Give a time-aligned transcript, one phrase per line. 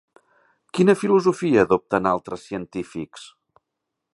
[0.77, 3.29] Quina filosofia adopten altres científics?